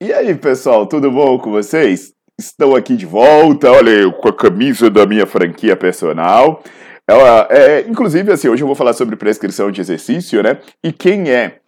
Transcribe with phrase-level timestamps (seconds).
[0.00, 2.12] E aí, pessoal, tudo bom com vocês?
[2.38, 6.62] Estou aqui de volta, olha, com a camisa da minha franquia personal.
[7.04, 10.60] Ela, é, inclusive, assim, hoje eu vou falar sobre prescrição de exercício, né?
[10.84, 11.58] E quem é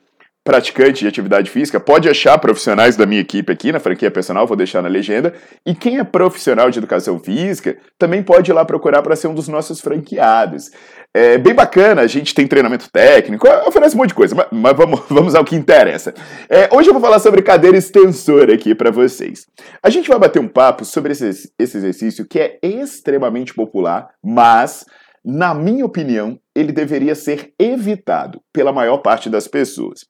[0.44, 4.56] praticante de atividade física pode achar profissionais da minha equipe aqui na franquia personal, vou
[4.56, 5.34] deixar na legenda.
[5.66, 9.34] E quem é profissional de educação física também pode ir lá procurar para ser um
[9.34, 10.70] dos nossos franqueados.
[11.12, 14.76] É bem bacana, a gente tem treinamento técnico, oferece um monte de coisa, mas, mas
[14.76, 16.14] vamos, vamos ao que interessa.
[16.48, 19.46] É, hoje eu vou falar sobre cadeira extensora aqui para vocês.
[19.82, 24.86] A gente vai bater um papo sobre esse, esse exercício que é extremamente popular, mas,
[25.24, 30.00] na minha opinião, ele deveria ser evitado pela maior parte das pessoas.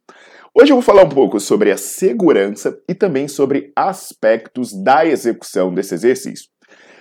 [0.55, 5.73] Hoje eu vou falar um pouco sobre a segurança e também sobre aspectos da execução
[5.73, 6.47] desse exercício.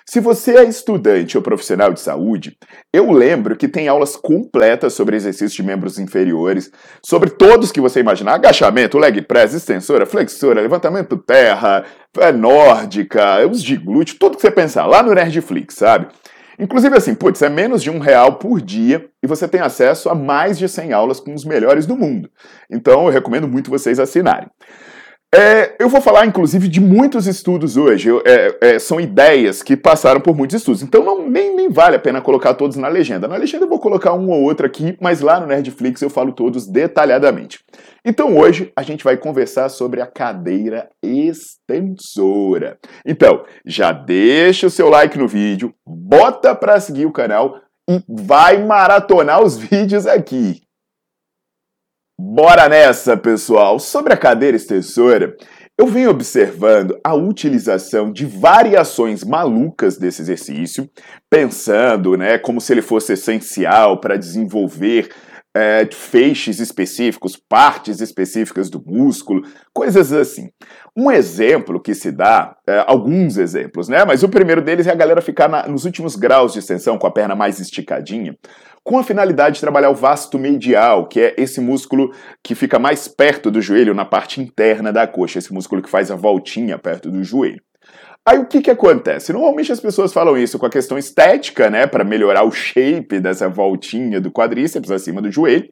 [0.09, 2.57] Se você é estudante ou profissional de saúde,
[2.91, 6.71] eu lembro que tem aulas completas sobre exercícios de membros inferiores,
[7.05, 11.85] sobre todos que você imaginar: agachamento, leg press, extensora, flexora, levantamento terra,
[12.35, 16.07] nórdica, os de glúteo, tudo que você pensar, lá no Nerdflix, sabe?
[16.59, 20.15] Inclusive assim, putz, é menos de um real por dia e você tem acesso a
[20.15, 22.29] mais de 100 aulas com os melhores do mundo.
[22.69, 24.49] Então eu recomendo muito vocês assinarem.
[25.33, 28.09] É, eu vou falar, inclusive, de muitos estudos hoje.
[28.25, 30.81] É, é, são ideias que passaram por muitos estudos.
[30.81, 33.27] Então, não, nem, nem vale a pena colocar todos na legenda.
[33.27, 36.31] Na legenda eu vou colocar um ou outro aqui, mas lá no Nerdflix eu falo
[36.31, 37.59] todos detalhadamente.
[38.03, 42.79] Então, hoje a gente vai conversar sobre a cadeira extensora.
[43.05, 47.55] Então, já deixa o seu like no vídeo, bota para seguir o canal
[47.87, 50.63] e vai maratonar os vídeos aqui.
[52.21, 53.79] Bora nessa, pessoal!
[53.79, 55.37] Sobre a cadeira extensora,
[55.77, 60.89] eu venho observando a utilização de variações malucas desse exercício,
[61.29, 65.09] pensando né, como se ele fosse essencial para desenvolver
[65.55, 69.41] é, feixes específicos, partes específicas do músculo,
[69.73, 70.49] coisas assim.
[70.95, 74.05] Um exemplo que se dá, é, alguns exemplos, né?
[74.05, 77.07] Mas o primeiro deles é a galera ficar na, nos últimos graus de extensão com
[77.07, 78.37] a perna mais esticadinha,
[78.83, 83.07] com a finalidade de trabalhar o vasto medial, que é esse músculo que fica mais
[83.07, 87.09] perto do joelho, na parte interna da coxa, esse músculo que faz a voltinha perto
[87.09, 87.61] do joelho.
[88.29, 89.33] Aí o que que acontece?
[89.33, 93.49] Normalmente as pessoas falam isso com a questão estética, né, para melhorar o shape dessa
[93.49, 95.67] voltinha do quadríceps acima do joelho.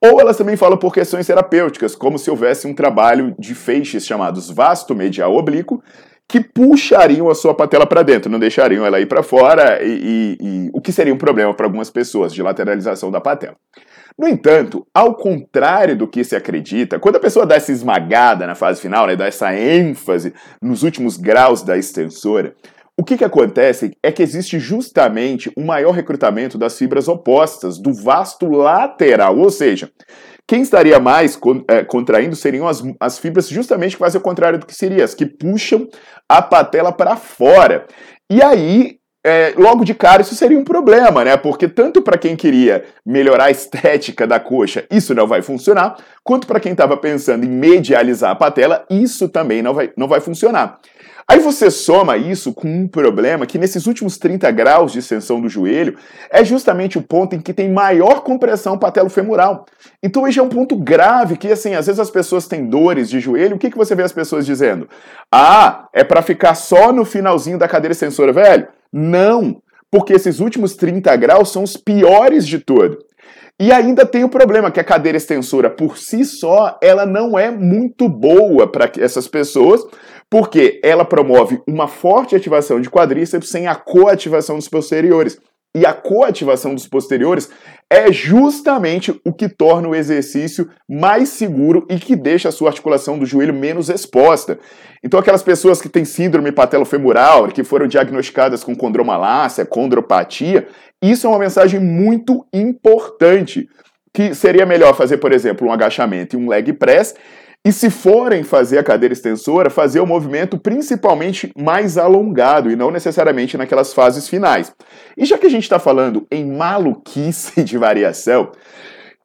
[0.00, 4.48] Ou elas também falam por questões terapêuticas, como se houvesse um trabalho de feixes chamados
[4.48, 5.82] vasto medial oblíquo,
[6.30, 10.38] que puxariam a sua patela para dentro, não deixariam ela ir para fora, e, e,
[10.40, 13.56] e, o que seria um problema para algumas pessoas de lateralização da patela.
[14.16, 18.54] No entanto, ao contrário do que se acredita, quando a pessoa dá essa esmagada na
[18.54, 20.32] fase final, né, dá essa ênfase
[20.62, 22.54] nos últimos graus da extensora,
[22.96, 27.92] o que, que acontece é que existe justamente um maior recrutamento das fibras opostas do
[27.94, 29.90] vasto lateral, ou seja,
[30.50, 31.38] quem estaria mais
[31.68, 35.14] é, contraindo seriam as, as fibras justamente que fazem o contrário do que seria, as
[35.14, 35.88] que puxam
[36.28, 37.86] a patela para fora.
[38.28, 41.36] E aí é, logo de cara isso seria um problema, né?
[41.36, 46.46] Porque tanto para quem queria melhorar a estética da coxa, isso não vai funcionar, quanto
[46.46, 50.80] para quem estava pensando em medializar a patela, isso também não vai, não vai funcionar.
[51.30, 55.48] Aí você soma isso com um problema que nesses últimos 30 graus de extensão do
[55.48, 55.96] joelho
[56.28, 59.64] é justamente o ponto em que tem maior compressão patelo-femoral.
[60.02, 63.20] Então esse é um ponto grave que, assim, às vezes as pessoas têm dores de
[63.20, 64.88] joelho, o que, que você vê as pessoas dizendo?
[65.30, 68.66] Ah, é para ficar só no finalzinho da cadeira extensora, velho.
[68.92, 72.98] Não, porque esses últimos 30 graus são os piores de todo.
[73.60, 77.50] E ainda tem o problema que a cadeira extensora por si só, ela não é
[77.50, 79.84] muito boa para essas pessoas,
[80.30, 85.38] porque ela promove uma forte ativação de quadríceps sem a coativação dos posteriores.
[85.74, 87.48] E a coativação dos posteriores
[87.88, 93.18] é justamente o que torna o exercício mais seguro e que deixa a sua articulação
[93.18, 94.58] do joelho menos exposta.
[95.02, 100.68] Então, aquelas pessoas que têm síndrome patelofemoral, que foram diagnosticadas com condromalácia, condropatia,
[101.02, 103.68] isso é uma mensagem muito importante.
[104.12, 107.14] Que seria melhor fazer, por exemplo, um agachamento e um leg press
[107.64, 112.90] e se forem fazer a cadeira extensora, fazer o movimento principalmente mais alongado e não
[112.90, 114.72] necessariamente naquelas fases finais.
[115.16, 118.50] E já que a gente está falando em maluquice de variação,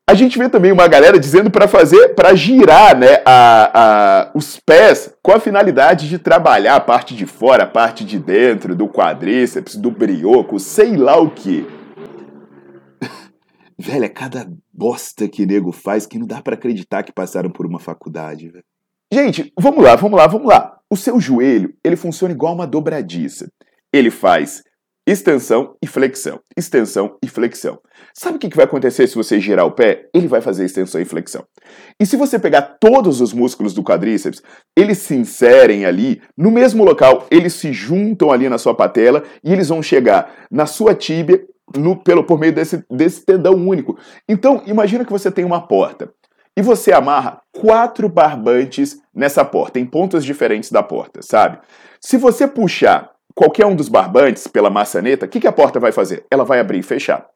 [0.08, 4.60] a gente vê também uma galera dizendo para fazer, para girar né, a, a, os
[4.60, 8.88] pés com a finalidade de trabalhar a parte de fora, a parte de dentro, do
[8.88, 11.66] quadríceps, do brioco, sei lá o que.
[13.78, 17.66] Velho, é cada bosta que nego faz que não dá para acreditar que passaram por
[17.66, 18.64] uma faculdade, velho.
[19.12, 20.80] Gente, vamos lá, vamos lá, vamos lá.
[20.90, 23.50] O seu joelho, ele funciona igual uma dobradiça.
[23.94, 24.64] Ele faz
[25.08, 27.80] extensão e flexão, extensão e flexão.
[28.14, 30.10] Sabe o que vai acontecer se você girar o pé?
[30.14, 31.46] Ele vai fazer extensão e flexão.
[32.00, 34.42] E se você pegar todos os músculos do quadríceps,
[34.76, 39.54] eles se inserem ali no mesmo local, eles se juntam ali na sua patela e
[39.54, 41.46] eles vão chegar na sua tíbia
[41.78, 43.98] no, pelo, por meio desse, desse tendão único.
[44.28, 46.12] Então, imagina que você tem uma porta
[46.58, 51.60] e você amarra quatro barbantes nessa porta, em pontos diferentes da porta, sabe?
[52.00, 55.92] Se você puxar qualquer um dos barbantes pela maçaneta, o que, que a porta vai
[55.92, 56.26] fazer?
[56.32, 57.28] Ela vai abrir e fechar.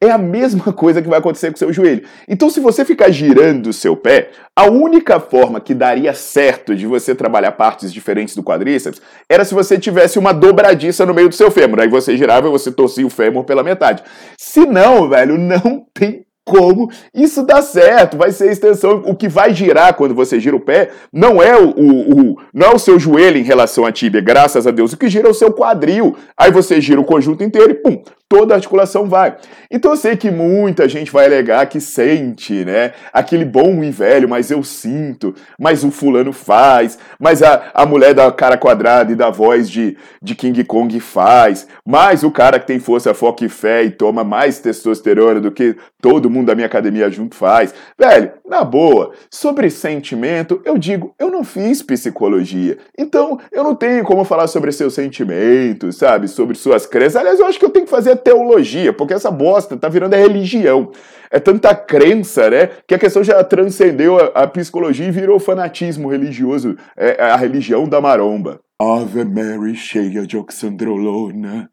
[0.00, 2.04] É a mesma coisa que vai acontecer com o seu joelho.
[2.28, 6.86] Então, se você ficar girando o seu pé, a única forma que daria certo de
[6.86, 11.34] você trabalhar partes diferentes do quadríceps era se você tivesse uma dobradiça no meio do
[11.34, 11.80] seu fêmur.
[11.80, 14.04] Aí você girava e você torcia o fêmur pela metade.
[14.38, 19.02] Se não, velho, não tem como isso dá certo, vai ser a extensão.
[19.04, 22.68] O que vai girar quando você gira o pé não é o, o, o, não
[22.68, 24.92] é o seu joelho em relação à tíbia, graças a Deus.
[24.92, 26.16] O que gira é o seu quadril.
[26.36, 29.36] Aí você gira o conjunto inteiro e pum, toda a articulação vai.
[29.70, 32.92] Então eu sei que muita gente vai alegar que sente, né?
[33.12, 38.12] Aquele bom e velho, mas eu sinto, mas o fulano faz, mas a, a mulher
[38.12, 42.66] da cara quadrada e da voz de, de King Kong faz, mas o cara que
[42.66, 46.66] tem força, foco e fé e toma mais testosterona do que todo mundo da minha
[46.66, 47.74] academia junto faz.
[47.98, 52.78] Velho, na boa, sobre sentimento, eu digo, eu não fiz psicologia.
[52.96, 56.28] Então, eu não tenho como falar sobre seus sentimentos, sabe?
[56.28, 57.16] Sobre suas crenças.
[57.16, 60.18] Aliás, eu acho que eu tenho que fazer teologia, porque essa bosta tá virando a
[60.18, 60.92] religião.
[61.30, 62.70] É tanta crença, né?
[62.86, 67.36] Que a questão já transcendeu a, a psicologia e virou fanatismo religioso, é, é a
[67.36, 68.60] religião da maromba.
[68.80, 71.70] Ave Mary, cheia de oxandrolona.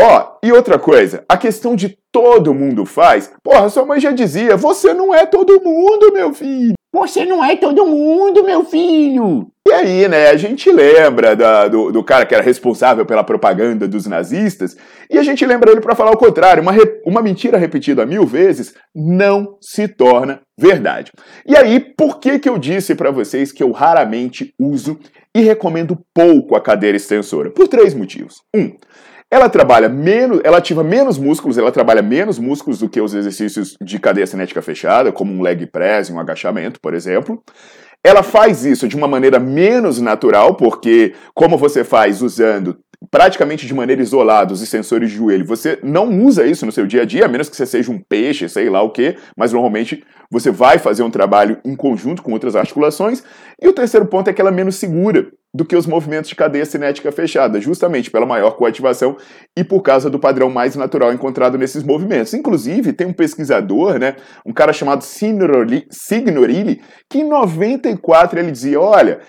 [0.00, 4.56] Ó, e outra coisa, a questão de todo mundo faz, porra, sua mãe já dizia,
[4.56, 6.74] você não é todo mundo, meu filho.
[6.96, 9.48] Você não é todo mundo, meu filho.
[9.68, 13.86] E aí, né, a gente lembra da, do, do, cara que era responsável pela propaganda
[13.86, 14.74] dos nazistas,
[15.10, 16.62] e a gente lembra ele para falar o contrário.
[16.62, 16.72] Uma,
[17.04, 21.12] uma mentira repetida mil vezes não se torna verdade.
[21.46, 24.98] E aí, por que, que eu disse para vocês que eu raramente uso
[25.34, 27.50] e recomendo pouco a cadeira extensora?
[27.50, 28.36] Por três motivos.
[28.56, 28.72] Um,
[29.30, 33.76] ela trabalha menos, ela ativa menos músculos, ela trabalha menos músculos do que os exercícios
[33.82, 37.42] de cadeia cinética fechada, como um leg press, um agachamento, por exemplo.
[38.04, 42.78] Ela faz isso de uma maneira menos natural, porque como você faz usando
[43.10, 47.02] praticamente de maneira isolada os sensores de joelho, você não usa isso no seu dia
[47.02, 50.04] a dia, a menos que você seja um peixe, sei lá o que, mas normalmente
[50.30, 53.22] você vai fazer um trabalho em conjunto com outras articulações.
[53.60, 56.36] E o terceiro ponto é que ela é menos segura do que os movimentos de
[56.36, 59.16] cadeia cinética fechada, justamente pela maior coativação
[59.56, 62.34] e por causa do padrão mais natural encontrado nesses movimentos.
[62.34, 69.20] Inclusive, tem um pesquisador, né, um cara chamado Signorilli, que em 94 ele dizia, olha,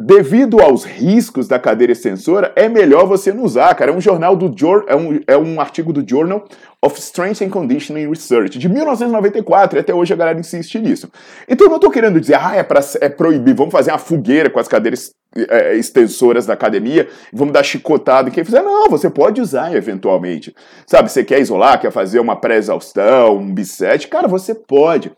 [0.00, 3.90] devido aos riscos da cadeira extensora, é melhor você não usar, cara.
[3.90, 4.52] É um jornal do
[4.88, 6.44] é um, é um artigo do Journal
[6.84, 11.10] of Strength and Conditioning Research de 1994 e até hoje a galera insiste nisso.
[11.48, 14.50] Então eu não estou querendo dizer, ah, é, pra, é proibir, vamos fazer uma fogueira
[14.50, 18.62] com as cadeiras é, extensoras da academia, vamos dar chicotada quem fizer.
[18.62, 20.54] Não, você pode usar eventualmente.
[20.86, 25.10] Sabe, você quer isolar, quer fazer uma pré-exaustão, um bisete, cara, você pode.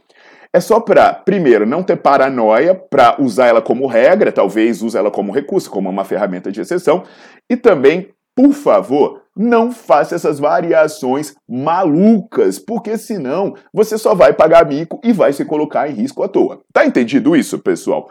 [0.53, 5.11] É só para, primeiro, não ter paranoia, para usar ela como regra, talvez use ela
[5.11, 7.03] como recurso, como uma ferramenta de exceção,
[7.51, 14.67] e também, por favor, não faça essas variações malucas, porque senão você só vai pagar
[14.67, 16.61] mico e vai se colocar em risco à toa.
[16.73, 18.11] Tá entendido isso, pessoal?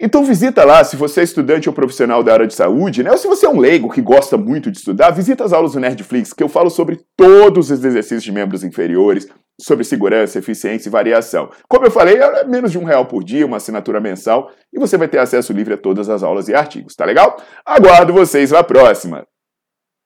[0.00, 3.10] Então visita lá, se você é estudante ou profissional da área de saúde, né?
[3.10, 5.80] Ou se você é um leigo que gosta muito de estudar, visita as aulas do
[5.80, 9.28] Nerdflix, que eu falo sobre todos os exercícios de membros inferiores,
[9.60, 11.50] sobre segurança, eficiência e variação.
[11.68, 14.96] Como eu falei, é menos de um real por dia, uma assinatura mensal, e você
[14.96, 17.36] vai ter acesso livre a todas as aulas e artigos, tá legal?
[17.64, 19.24] Aguardo vocês na próxima!